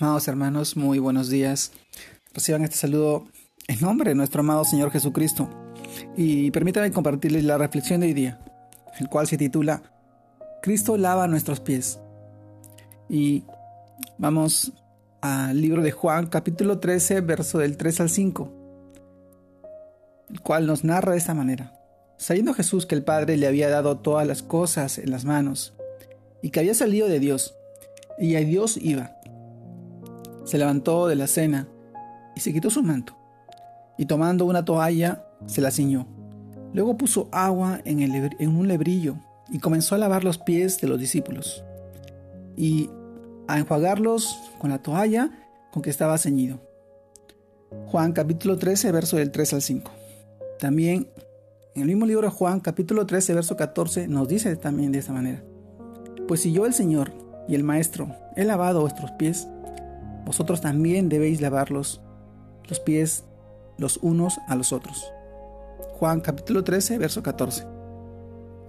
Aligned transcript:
Amados 0.00 0.28
hermanos, 0.28 0.78
muy 0.78 0.98
buenos 0.98 1.28
días. 1.28 1.72
Reciban 2.32 2.64
este 2.64 2.76
saludo 2.76 3.26
en 3.68 3.82
nombre 3.82 4.08
de 4.08 4.14
nuestro 4.14 4.40
amado 4.40 4.64
Señor 4.64 4.90
Jesucristo. 4.90 5.50
Y 6.16 6.50
permítanme 6.52 6.90
compartirles 6.90 7.44
la 7.44 7.58
reflexión 7.58 8.00
de 8.00 8.06
hoy 8.06 8.14
día, 8.14 8.40
el 8.98 9.10
cual 9.10 9.26
se 9.26 9.36
titula 9.36 9.82
Cristo 10.62 10.96
lava 10.96 11.26
nuestros 11.26 11.60
pies. 11.60 12.00
Y 13.10 13.44
vamos 14.16 14.72
al 15.20 15.60
libro 15.60 15.82
de 15.82 15.90
Juan, 15.90 16.28
capítulo 16.28 16.78
13, 16.78 17.20
verso 17.20 17.58
del 17.58 17.76
3 17.76 18.00
al 18.00 18.08
5, 18.08 18.52
el 20.30 20.40
cual 20.40 20.66
nos 20.66 20.82
narra 20.82 21.12
de 21.12 21.18
esta 21.18 21.34
manera. 21.34 21.74
Sabiendo 22.16 22.54
Jesús 22.54 22.86
que 22.86 22.94
el 22.94 23.04
Padre 23.04 23.36
le 23.36 23.46
había 23.46 23.68
dado 23.68 23.98
todas 23.98 24.26
las 24.26 24.42
cosas 24.42 24.96
en 24.96 25.10
las 25.10 25.26
manos, 25.26 25.74
y 26.40 26.48
que 26.48 26.60
había 26.60 26.72
salido 26.72 27.06
de 27.06 27.20
Dios, 27.20 27.54
y 28.18 28.36
a 28.36 28.40
Dios 28.40 28.78
iba 28.78 29.19
se 30.50 30.58
levantó 30.58 31.06
de 31.06 31.14
la 31.14 31.28
cena 31.28 31.68
y 32.34 32.40
se 32.40 32.52
quitó 32.52 32.70
su 32.70 32.82
manto, 32.82 33.16
y 33.96 34.06
tomando 34.06 34.46
una 34.46 34.64
toalla 34.64 35.24
se 35.46 35.60
la 35.60 35.70
ciñó. 35.70 36.08
Luego 36.72 36.96
puso 36.96 37.28
agua 37.30 37.80
en, 37.84 38.48
un 38.48 38.66
lebrillo 38.66 39.14
y 39.48 39.60
comenzó 39.60 39.94
a 39.94 39.98
lavar 39.98 40.24
los 40.24 40.38
pies 40.38 40.80
de 40.80 40.88
los 40.88 40.98
discípulos 40.98 41.62
y 42.56 42.90
a 43.46 43.60
enjuagarlos 43.60 44.40
con 44.58 44.70
la 44.70 44.82
toalla 44.82 45.30
con 45.70 45.82
que 45.82 45.90
estaba 45.90 46.18
ceñido. 46.18 46.60
Juan 47.86 48.12
capítulo 48.12 48.58
13, 48.58 48.90
verso 48.90 49.18
del 49.18 49.30
3 49.30 49.52
al 49.52 49.62
5. 49.62 49.92
También 50.58 51.06
en 51.76 51.82
el 51.82 51.86
mismo 51.86 52.06
libro 52.06 52.26
de 52.26 52.34
Juan 52.34 52.58
capítulo 52.58 53.06
13, 53.06 53.34
verso 53.34 53.56
14 53.56 54.08
nos 54.08 54.26
dice 54.26 54.56
también 54.56 54.90
de 54.90 54.98
esta 54.98 55.12
manera. 55.12 55.44
Pues 56.26 56.40
si 56.40 56.50
yo 56.50 56.66
el 56.66 56.74
Señor 56.74 57.12
y 57.46 57.54
el 57.54 57.62
Maestro 57.62 58.16
he 58.34 58.44
lavado 58.44 58.80
vuestros 58.80 59.12
pies, 59.12 59.46
vosotros 60.24 60.60
también 60.60 61.08
debéis 61.08 61.40
lavarlos 61.40 62.00
los 62.68 62.80
pies 62.80 63.24
los 63.78 63.98
unos 64.02 64.38
a 64.46 64.54
los 64.54 64.72
otros. 64.72 65.10
Juan 65.94 66.20
capítulo 66.20 66.62
13, 66.62 66.98
verso 66.98 67.22
14. 67.22 67.66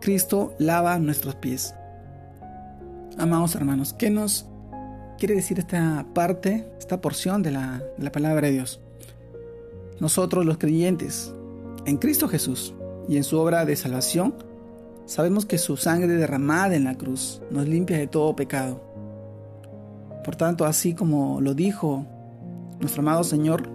Cristo 0.00 0.54
lava 0.58 0.98
nuestros 0.98 1.34
pies. 1.36 1.74
Amados 3.18 3.54
hermanos, 3.54 3.92
¿qué 3.92 4.10
nos 4.10 4.46
quiere 5.18 5.34
decir 5.34 5.58
esta 5.58 6.06
parte, 6.14 6.66
esta 6.78 7.00
porción 7.00 7.42
de 7.42 7.52
la, 7.52 7.82
de 7.96 8.04
la 8.04 8.12
palabra 8.12 8.48
de 8.48 8.54
Dios? 8.54 8.80
Nosotros 10.00 10.44
los 10.44 10.58
creyentes 10.58 11.32
en 11.86 11.98
Cristo 11.98 12.28
Jesús 12.28 12.74
y 13.08 13.18
en 13.18 13.24
su 13.24 13.38
obra 13.38 13.64
de 13.64 13.76
salvación, 13.76 14.34
sabemos 15.06 15.44
que 15.44 15.58
su 15.58 15.76
sangre 15.76 16.14
derramada 16.14 16.74
en 16.74 16.84
la 16.84 16.96
cruz 16.96 17.42
nos 17.50 17.68
limpia 17.68 17.98
de 17.98 18.06
todo 18.06 18.34
pecado 18.34 18.93
por 20.24 20.36
tanto, 20.36 20.64
así 20.64 20.94
como 20.94 21.40
lo 21.40 21.54
dijo 21.54 22.06
nuestro 22.80 23.02
amado 23.02 23.22
Señor, 23.24 23.68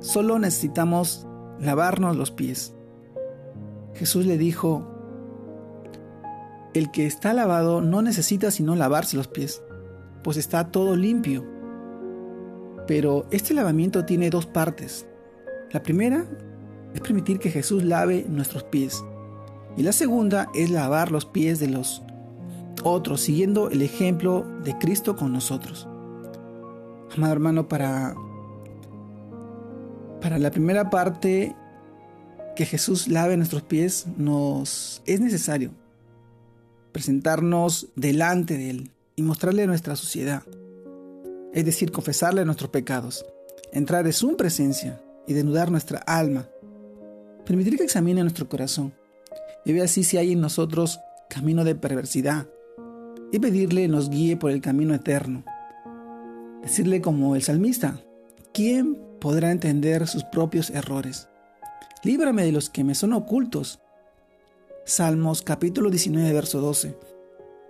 solo 0.00 0.38
necesitamos 0.38 1.26
lavarnos 1.60 2.16
los 2.16 2.30
pies. 2.30 2.74
Jesús 3.94 4.26
le 4.26 4.38
dijo, 4.38 4.86
el 6.72 6.90
que 6.90 7.06
está 7.06 7.32
lavado 7.32 7.80
no 7.80 8.02
necesita 8.02 8.50
sino 8.50 8.76
lavarse 8.76 9.16
los 9.16 9.28
pies, 9.28 9.62
pues 10.22 10.36
está 10.36 10.70
todo 10.70 10.96
limpio. 10.96 11.44
Pero 12.86 13.26
este 13.30 13.54
lavamiento 13.54 14.04
tiene 14.04 14.30
dos 14.30 14.46
partes. 14.46 15.06
La 15.72 15.82
primera 15.82 16.24
es 16.94 17.00
permitir 17.00 17.38
que 17.38 17.50
Jesús 17.50 17.84
lave 17.84 18.24
nuestros 18.28 18.64
pies. 18.64 19.04
Y 19.76 19.82
la 19.82 19.92
segunda 19.92 20.48
es 20.54 20.70
lavar 20.70 21.12
los 21.12 21.26
pies 21.26 21.60
de 21.60 21.68
los 21.68 22.02
otros, 22.84 23.20
siguiendo 23.20 23.70
el 23.70 23.82
ejemplo 23.82 24.44
de 24.64 24.76
Cristo 24.78 25.16
con 25.16 25.32
nosotros. 25.32 25.88
Amado 27.14 27.32
hermano, 27.32 27.68
para, 27.68 28.14
para 30.20 30.38
la 30.38 30.50
primera 30.50 30.90
parte 30.90 31.54
que 32.54 32.66
Jesús 32.66 33.08
lave 33.08 33.36
nuestros 33.36 33.62
pies, 33.62 34.06
nos 34.16 35.02
es 35.06 35.20
necesario 35.20 35.72
presentarnos 36.92 37.88
delante 37.94 38.56
de 38.56 38.70
Él 38.70 38.90
y 39.16 39.22
mostrarle 39.22 39.66
nuestra 39.66 39.96
suciedad, 39.96 40.42
es 41.52 41.64
decir, 41.64 41.92
confesarle 41.92 42.44
nuestros 42.44 42.70
pecados, 42.70 43.24
entrar 43.72 44.06
en 44.06 44.12
su 44.12 44.36
presencia 44.36 45.00
y 45.26 45.34
denudar 45.34 45.70
nuestra 45.70 45.98
alma, 45.98 46.48
permitir 47.44 47.76
que 47.76 47.84
examine 47.84 48.22
nuestro 48.22 48.48
corazón 48.48 48.92
y 49.64 49.72
vea 49.72 49.84
así 49.84 50.04
si 50.04 50.16
hay 50.16 50.32
en 50.32 50.40
nosotros 50.40 51.00
camino 51.28 51.64
de 51.64 51.74
perversidad, 51.74 52.48
y 53.32 53.38
pedirle 53.38 53.88
nos 53.88 54.10
guíe 54.10 54.36
por 54.36 54.50
el 54.50 54.60
camino 54.60 54.94
eterno. 54.94 55.44
Decirle 56.62 57.00
como 57.00 57.36
el 57.36 57.42
salmista, 57.42 58.00
¿quién 58.52 58.98
podrá 59.20 59.50
entender 59.50 60.06
sus 60.06 60.24
propios 60.24 60.70
errores? 60.70 61.28
Líbrame 62.02 62.44
de 62.44 62.52
los 62.52 62.70
que 62.70 62.84
me 62.84 62.94
son 62.94 63.12
ocultos. 63.12 63.80
Salmos 64.84 65.42
capítulo 65.42 65.90
19, 65.90 66.32
verso 66.32 66.60
12. 66.60 66.96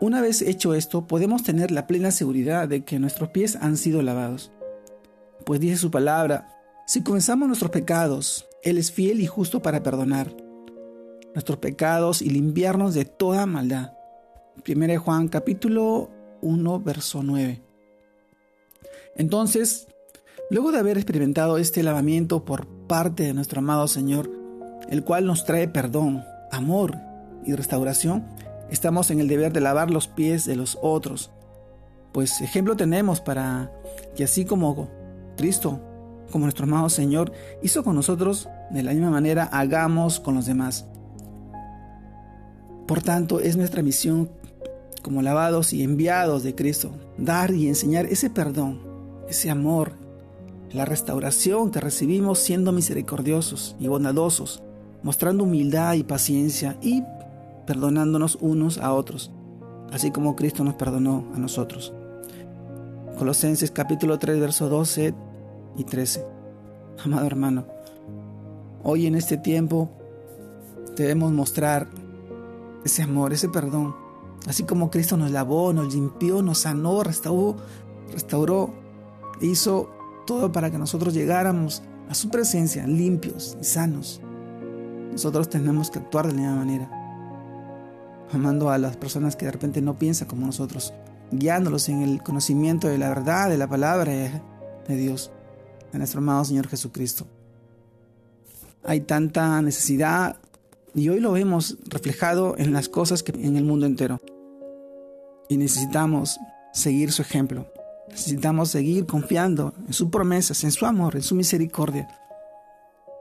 Una 0.00 0.20
vez 0.20 0.42
hecho 0.42 0.74
esto, 0.74 1.06
podemos 1.06 1.42
tener 1.42 1.70
la 1.70 1.86
plena 1.86 2.10
seguridad 2.10 2.68
de 2.68 2.84
que 2.84 2.98
nuestros 2.98 3.28
pies 3.30 3.56
han 3.56 3.76
sido 3.76 4.02
lavados. 4.02 4.52
Pues 5.44 5.60
dice 5.60 5.76
su 5.76 5.90
palabra, 5.90 6.48
si 6.86 7.02
comenzamos 7.02 7.46
nuestros 7.46 7.70
pecados, 7.70 8.48
Él 8.62 8.78
es 8.78 8.90
fiel 8.90 9.20
y 9.20 9.26
justo 9.26 9.62
para 9.62 9.82
perdonar 9.82 10.34
nuestros 11.34 11.58
pecados 11.58 12.22
y 12.22 12.30
limpiarnos 12.30 12.94
de 12.94 13.04
toda 13.04 13.46
maldad. 13.46 13.92
1 14.56 15.00
Juan 15.00 15.28
capítulo 15.28 16.10
1, 16.42 16.80
verso 16.80 17.22
9. 17.22 17.62
Entonces, 19.16 19.88
luego 20.50 20.72
de 20.72 20.78
haber 20.78 20.98
experimentado 20.98 21.58
este 21.58 21.82
lavamiento 21.82 22.44
por 22.44 22.66
parte 22.86 23.24
de 23.24 23.34
nuestro 23.34 23.60
amado 23.60 23.88
Señor, 23.88 24.30
el 24.88 25.04
cual 25.04 25.26
nos 25.26 25.44
trae 25.44 25.68
perdón, 25.68 26.24
amor 26.50 26.96
y 27.44 27.54
restauración, 27.54 28.24
estamos 28.70 29.10
en 29.10 29.20
el 29.20 29.28
deber 29.28 29.52
de 29.52 29.60
lavar 29.60 29.90
los 29.90 30.06
pies 30.06 30.44
de 30.44 30.56
los 30.56 30.78
otros. 30.82 31.30
Pues 32.12 32.40
ejemplo 32.40 32.76
tenemos 32.76 33.20
para 33.20 33.72
que 34.14 34.24
así 34.24 34.44
como 34.44 34.90
Cristo, 35.36 35.80
como 36.30 36.44
nuestro 36.44 36.64
amado 36.64 36.88
Señor, 36.88 37.32
hizo 37.62 37.82
con 37.82 37.96
nosotros, 37.96 38.48
de 38.70 38.82
la 38.82 38.92
misma 38.92 39.10
manera 39.10 39.44
hagamos 39.44 40.20
con 40.20 40.34
los 40.34 40.46
demás. 40.46 40.86
Por 42.86 43.02
tanto, 43.02 43.40
es 43.40 43.56
nuestra 43.56 43.82
misión 43.82 44.30
como 45.02 45.20
lavados 45.20 45.72
y 45.72 45.82
enviados 45.82 46.42
de 46.42 46.54
Cristo, 46.54 46.92
dar 47.18 47.52
y 47.52 47.68
enseñar 47.68 48.06
ese 48.06 48.30
perdón, 48.30 48.80
ese 49.28 49.50
amor, 49.50 49.92
la 50.72 50.84
restauración 50.84 51.70
que 51.70 51.80
recibimos 51.80 52.38
siendo 52.38 52.72
misericordiosos 52.72 53.76
y 53.78 53.88
bondadosos, 53.88 54.62
mostrando 55.02 55.44
humildad 55.44 55.94
y 55.94 56.04
paciencia 56.04 56.78
y 56.80 57.02
perdonándonos 57.66 58.38
unos 58.40 58.78
a 58.78 58.92
otros, 58.92 59.30
así 59.92 60.10
como 60.10 60.36
Cristo 60.36 60.64
nos 60.64 60.74
perdonó 60.74 61.26
a 61.34 61.38
nosotros. 61.38 61.92
Colosenses 63.18 63.70
capítulo 63.70 64.18
3, 64.18 64.40
verso 64.40 64.68
12 64.68 65.14
y 65.76 65.84
13. 65.84 66.24
Amado 67.04 67.26
hermano, 67.26 67.66
hoy 68.82 69.06
en 69.06 69.16
este 69.16 69.36
tiempo 69.36 69.90
debemos 70.96 71.32
mostrar 71.32 71.88
ese 72.84 73.02
amor, 73.02 73.32
ese 73.32 73.48
perdón, 73.48 73.94
Así 74.46 74.64
como 74.64 74.90
Cristo 74.90 75.16
nos 75.16 75.30
lavó, 75.30 75.72
nos 75.72 75.94
limpió, 75.94 76.42
nos 76.42 76.58
sanó, 76.58 77.02
restauró, 77.02 77.56
restauró, 78.12 78.74
hizo 79.40 79.90
todo 80.26 80.50
para 80.50 80.70
que 80.70 80.78
nosotros 80.78 81.14
llegáramos 81.14 81.82
a 82.08 82.14
su 82.14 82.28
presencia 82.28 82.86
limpios 82.86 83.56
y 83.60 83.64
sanos. 83.64 84.20
Nosotros 85.12 85.48
tenemos 85.48 85.90
que 85.90 85.98
actuar 85.98 86.26
de 86.26 86.32
la 86.32 86.38
misma 86.38 86.56
manera, 86.56 86.90
amando 88.32 88.70
a 88.70 88.78
las 88.78 88.96
personas 88.96 89.36
que 89.36 89.44
de 89.46 89.52
repente 89.52 89.80
no 89.80 89.98
piensan 89.98 90.26
como 90.26 90.46
nosotros, 90.46 90.92
guiándolos 91.30 91.88
en 91.88 92.02
el 92.02 92.22
conocimiento 92.22 92.88
de 92.88 92.98
la 92.98 93.10
verdad, 93.10 93.48
de 93.48 93.58
la 93.58 93.68
palabra 93.68 94.12
de 94.12 94.96
Dios, 94.96 95.30
de 95.92 95.98
nuestro 95.98 96.18
amado 96.18 96.44
Señor 96.44 96.66
Jesucristo. 96.66 97.26
Hay 98.84 99.02
tanta 99.02 99.62
necesidad 99.62 100.36
y 100.94 101.08
hoy 101.08 101.20
lo 101.20 101.32
vemos 101.32 101.78
reflejado 101.88 102.54
en 102.58 102.72
las 102.72 102.88
cosas 102.88 103.22
que 103.22 103.32
en 103.32 103.56
el 103.56 103.64
mundo 103.64 103.86
entero. 103.86 104.20
Y 105.48 105.56
necesitamos 105.56 106.38
seguir 106.72 107.12
su 107.12 107.22
ejemplo. 107.22 107.66
Necesitamos 108.08 108.70
seguir 108.70 109.06
confiando 109.06 109.74
en 109.86 109.92
sus 109.92 110.10
promesas, 110.10 110.64
en 110.64 110.72
su 110.72 110.84
amor, 110.84 111.16
en 111.16 111.22
su 111.22 111.34
misericordia. 111.34 112.08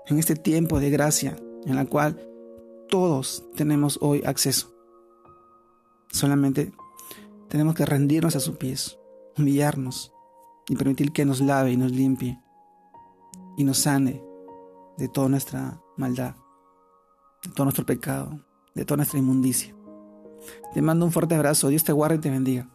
En 0.07 0.19
este 0.19 0.35
tiempo 0.35 0.79
de 0.79 0.89
gracia 0.89 1.37
en 1.65 1.75
la 1.75 1.85
cual 1.85 2.19
todos 2.89 3.43
tenemos 3.55 3.97
hoy 4.01 4.21
acceso. 4.25 4.73
Solamente 6.11 6.73
tenemos 7.47 7.75
que 7.75 7.85
rendirnos 7.85 8.35
a 8.35 8.41
sus 8.41 8.57
pies, 8.57 8.97
humillarnos 9.37 10.11
y 10.67 10.75
permitir 10.75 11.13
que 11.13 11.23
nos 11.23 11.39
lave 11.39 11.71
y 11.71 11.77
nos 11.77 11.91
limpie 11.91 12.41
y 13.57 13.63
nos 13.63 13.77
sane 13.77 14.21
de 14.97 15.07
toda 15.07 15.29
nuestra 15.29 15.81
maldad 15.95 16.35
de 17.43 17.49
todo 17.49 17.65
nuestro 17.65 17.85
pecado, 17.85 18.39
de 18.75 18.85
toda 18.85 18.97
nuestra 18.97 19.19
inmundicia. 19.19 19.75
Te 20.73 20.81
mando 20.81 21.05
un 21.05 21.11
fuerte 21.11 21.35
abrazo, 21.35 21.69
Dios 21.69 21.83
te 21.83 21.91
guarde 21.91 22.15
y 22.15 22.19
te 22.19 22.29
bendiga. 22.29 22.69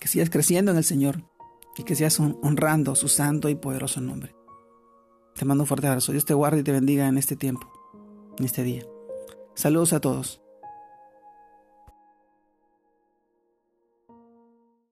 Que 0.00 0.08
sigas 0.08 0.30
creciendo 0.30 0.70
en 0.70 0.76
el 0.76 0.84
Señor 0.84 1.24
y 1.76 1.82
que 1.82 1.94
sigas 1.94 2.20
honrando 2.20 2.94
su 2.94 3.08
santo 3.08 3.48
y 3.48 3.54
poderoso 3.54 4.00
nombre. 4.00 4.34
Te 5.34 5.44
mando 5.44 5.64
un 5.64 5.68
fuerte 5.68 5.86
abrazo. 5.86 6.12
Dios 6.12 6.24
te 6.24 6.34
guarde 6.34 6.60
y 6.60 6.62
te 6.62 6.72
bendiga 6.72 7.08
en 7.08 7.18
este 7.18 7.36
tiempo, 7.36 7.70
en 8.38 8.44
este 8.44 8.62
día. 8.62 8.84
Saludos 9.54 9.92
a 9.92 10.00
todos. 10.00 10.45